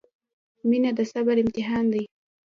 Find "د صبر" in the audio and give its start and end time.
0.97-1.35